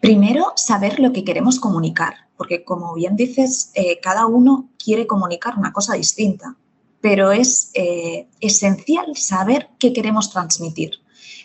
[0.00, 5.56] Primero, saber lo que queremos comunicar, porque como bien dices, eh, cada uno quiere comunicar
[5.56, 6.56] una cosa distinta,
[7.00, 11.01] pero es eh, esencial saber qué queremos transmitir.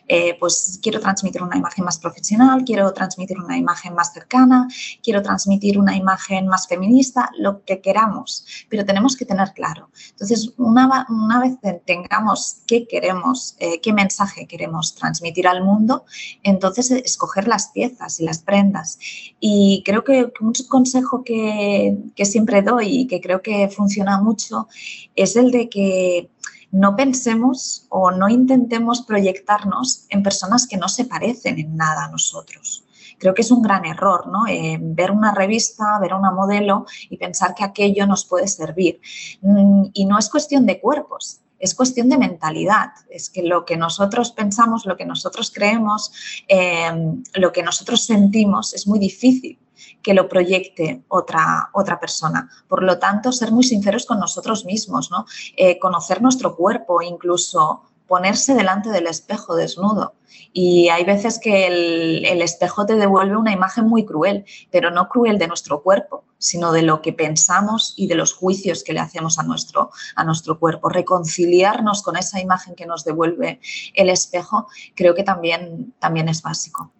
[0.07, 4.67] Eh, pues quiero transmitir una imagen más profesional, quiero transmitir una imagen más cercana,
[5.03, 9.89] quiero transmitir una imagen más feminista, lo que queramos, pero tenemos que tener claro.
[10.11, 16.05] Entonces, una, una vez tengamos qué queremos, eh, qué mensaje queremos transmitir al mundo,
[16.43, 18.99] entonces escoger las piezas y las prendas.
[19.39, 24.67] Y creo que un consejo que, que siempre doy y que creo que funciona mucho
[25.15, 26.29] es el de que
[26.77, 32.11] no pensemos o no intentemos proyectarnos en personas que no se parecen en nada a
[32.11, 32.83] nosotros.
[33.17, 34.45] Creo que es un gran error, ¿no?
[34.45, 39.01] Eh, ver una revista, ver una modelo y pensar que aquello nos puede servir.
[39.41, 42.91] Mm, y no es cuestión de cuerpos, es cuestión de mentalidad.
[43.09, 46.11] Es que lo que nosotros pensamos, lo que nosotros creemos,
[46.47, 46.91] eh,
[47.33, 49.57] lo que nosotros sentimos es muy difícil
[50.01, 52.49] que lo proyecte otra, otra persona.
[52.67, 55.25] Por lo tanto, ser muy sinceros con nosotros mismos, ¿no?
[55.55, 60.13] Eh, conocer nuestro cuerpo, incluso ponerse delante del espejo desnudo.
[60.53, 65.37] Y hay veces que el, espejo te devuelve una imagen muy cruel, pero no cruel
[65.37, 69.37] de nuestro cuerpo, sino de lo que pensamos y de los juicios que le hacemos
[69.37, 70.89] a nuestro, a nuestro cuerpo.
[70.89, 73.59] Reconciliarnos con esa imagen que nos devuelve
[73.93, 76.91] el espejo creo que también, también es básico.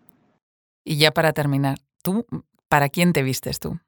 [0.84, 2.26] Y ya para terminar, ¿tú
[2.70, 3.80] ¿Para quién te vistes tú?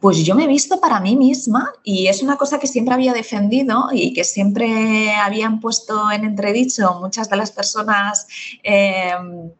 [0.00, 3.12] Pues yo me he visto para mí misma y es una cosa que siempre había
[3.12, 8.26] defendido y que siempre habían puesto en entredicho muchas de las personas
[8.62, 9.50] em,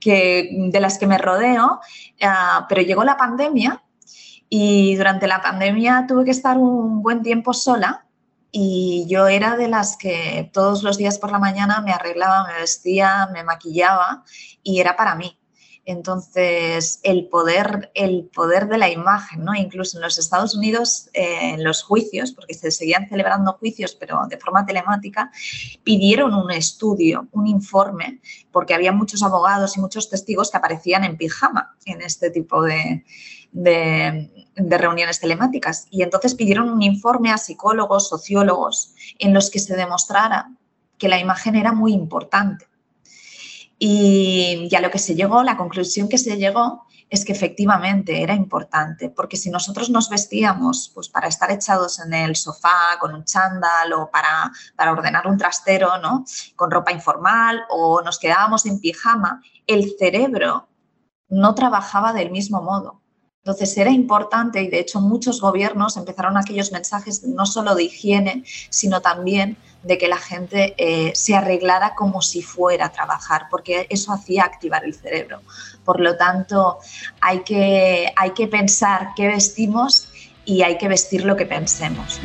[0.00, 1.80] que, de las que me rodeo,
[2.22, 3.82] ah, pero llegó la pandemia
[4.48, 8.06] y durante la pandemia tuve que estar un buen tiempo sola
[8.52, 12.60] y yo era de las que todos los días por la mañana me arreglaba, me
[12.60, 14.24] vestía, me maquillaba
[14.62, 15.38] y era para mí.
[15.88, 19.54] Entonces, el poder, el poder de la imagen, ¿no?
[19.54, 24.20] Incluso en los Estados Unidos, eh, en los juicios, porque se seguían celebrando juicios, pero
[24.28, 25.30] de forma telemática,
[25.84, 28.20] pidieron un estudio, un informe,
[28.50, 33.04] porque había muchos abogados y muchos testigos que aparecían en pijama en este tipo de,
[33.52, 35.86] de, reuniones telemáticas.
[35.92, 40.50] Y entonces pidieron un informe a psicólogos, sociólogos, en los que se demostrara
[40.98, 42.65] que la imagen era muy importante.
[43.78, 48.34] Y, a lo que se llegó, la conclusión que se llegó es que efectivamente era
[48.34, 53.24] importante, porque si nosotros nos vestíamos pues, para estar echados en el sofá con un
[53.24, 56.24] chándal o para, para ordenar un trastero, ¿no?
[56.56, 60.68] con ropa informal o nos quedábamos en pijama, el cerebro
[61.28, 63.02] no trabajaba del mismo modo.
[63.46, 68.42] Entonces era importante y de hecho muchos gobiernos empezaron aquellos mensajes no solo de higiene,
[68.70, 69.56] sino también
[69.86, 74.44] de que la gente eh, se arreglara como si fuera a trabajar, porque eso hacía
[74.44, 75.42] activar el cerebro.
[75.84, 76.78] Por lo tanto,
[77.20, 80.08] hay que, hay que pensar qué vestimos
[80.44, 82.20] y hay que vestir lo que pensemos.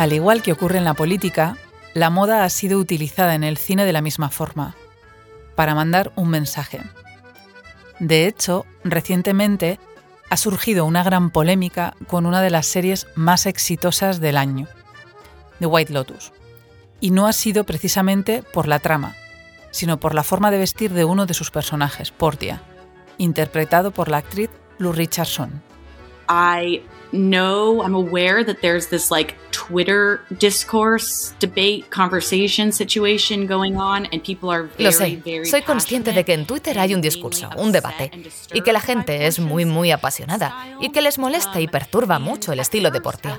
[0.00, 1.58] Al igual que ocurre en la política,
[1.92, 4.74] la moda ha sido utilizada en el cine de la misma forma,
[5.54, 6.80] para mandar un mensaje.
[7.98, 9.78] De hecho, recientemente
[10.30, 14.68] ha surgido una gran polémica con una de las series más exitosas del año,
[15.58, 16.32] The White Lotus.
[17.00, 19.16] Y no ha sido precisamente por la trama,
[19.70, 22.62] sino por la forma de vestir de uno de sus personajes, Portia,
[23.18, 24.48] interpretado por la actriz
[24.78, 25.62] Lou Richardson.
[27.12, 29.34] know, I'm aware that there's this like
[29.68, 36.12] Twitter discourse, debate, conversation situation going on and people are very, Lo sé, soy consciente
[36.12, 38.10] de que en Twitter hay un discurso, un debate,
[38.54, 42.52] y que la gente es muy, muy apasionada y que les molesta y perturba mucho
[42.52, 43.38] el estilo de Portia.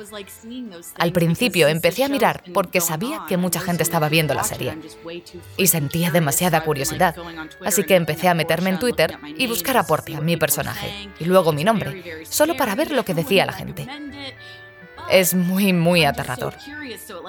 [0.97, 4.77] Al principio empecé a mirar porque sabía que mucha gente estaba viendo la serie
[5.57, 7.15] y sentía demasiada curiosidad,
[7.65, 11.51] así que empecé a meterme en Twitter y buscar a Portia, mi personaje, y luego
[11.51, 13.87] mi nombre, solo para ver lo que decía la gente.
[15.09, 16.55] Es muy, muy aterrador.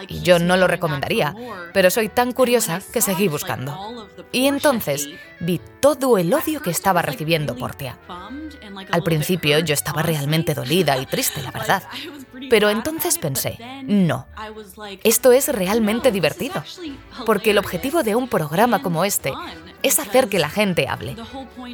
[0.09, 1.35] Yo no lo recomendaría,
[1.73, 4.09] pero soy tan curiosa que seguí buscando.
[4.31, 5.09] Y entonces
[5.41, 7.99] vi todo el odio que estaba recibiendo Portia.
[8.91, 11.83] Al principio yo estaba realmente dolida y triste, la verdad.
[12.51, 14.27] Pero entonces pensé, no,
[15.05, 16.63] esto es realmente divertido,
[17.25, 19.33] porque el objetivo de un programa como este
[19.83, 21.17] es hacer que la gente hable.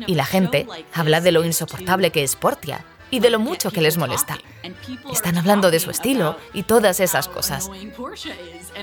[0.07, 3.81] Y la gente habla de lo insoportable que es Portia, y de lo mucho que
[3.81, 4.39] les molesta.
[5.13, 7.71] Están hablando de su estilo y todas esas cosas.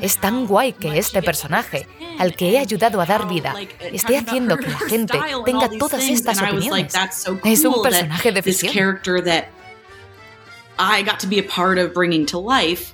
[0.02, 1.88] Es tan guay que este personaje,
[2.20, 3.54] al que he ayudado a dar vida,
[3.92, 6.94] esté haciendo que la gente tenga todas estas opiniones.
[7.44, 9.00] Es un personaje de ficción.
[10.78, 12.94] I got to be a part of bringing to life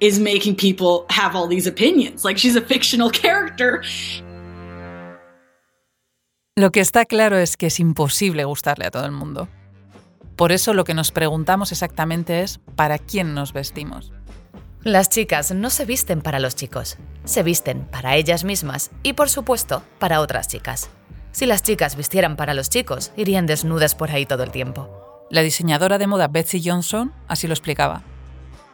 [0.00, 2.24] is making people have all these opinions.
[2.24, 3.82] Like she's a fictional character.
[6.58, 9.48] Lo que está claro es que es imposible gustarle a todo el mundo.
[10.36, 14.12] Por eso lo que nos preguntamos exactamente es ¿para quién nos vestimos?
[14.82, 19.30] Las chicas no se visten para los chicos, se visten para ellas mismas y por
[19.30, 20.90] supuesto para otras chicas.
[21.32, 24.90] Si las chicas vistieran para los chicos, irían desnudas por ahí todo el tiempo.
[25.30, 28.02] La diseñadora de moda Betsy Johnson así lo explicaba.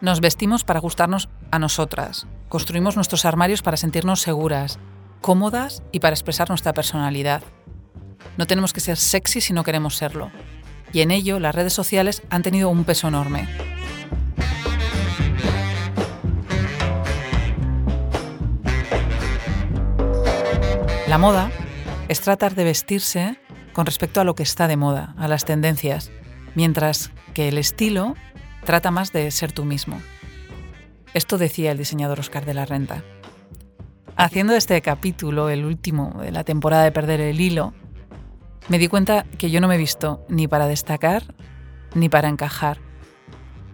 [0.00, 4.80] Nos vestimos para gustarnos a nosotras, construimos nuestros armarios para sentirnos seguras,
[5.20, 7.40] cómodas y para expresar nuestra personalidad.
[8.36, 10.32] No tenemos que ser sexy si no queremos serlo
[10.92, 13.48] y en ello las redes sociales han tenido un peso enorme.
[21.08, 21.50] La moda
[22.08, 23.38] es tratar de vestirse
[23.72, 26.10] con respecto a lo que está de moda, a las tendencias,
[26.54, 28.14] mientras que el estilo
[28.64, 30.00] trata más de ser tú mismo.
[31.14, 33.04] Esto decía el diseñador Oscar de la Renta.
[34.16, 37.74] Haciendo este capítulo, el último de la temporada de Perder el Hilo,
[38.68, 41.34] me di cuenta que yo no me he visto ni para destacar
[41.94, 42.78] ni para encajar.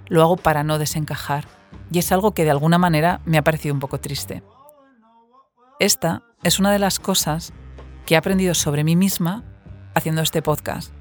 [0.07, 1.47] Lo hago para no desencajar.
[1.91, 4.43] Y es algo que de alguna manera me ha parecido un poco triste.
[5.78, 7.53] Esta es una de las cosas
[8.05, 9.45] que he aprendido sobre mí misma
[9.95, 10.93] haciendo este podcast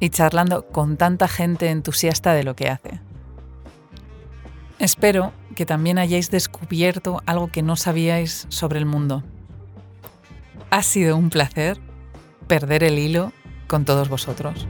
[0.00, 3.00] y charlando con tanta gente entusiasta de lo que hace.
[4.78, 9.22] Espero que también hayáis descubierto algo que no sabíais sobre el mundo.
[10.70, 11.80] Ha sido un placer
[12.46, 13.32] perder el hilo
[13.66, 14.66] con todos vosotros.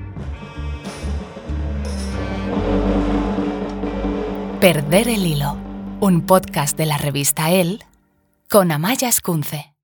[4.61, 5.57] Perder el hilo,
[6.01, 7.85] un podcast de la revista El
[8.49, 9.76] con Amaya Escunce.